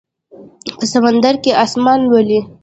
په 0.77 0.85
سمندر 0.93 1.35
کې 1.43 1.51
اسمان 1.63 1.99
لولي 2.09 2.39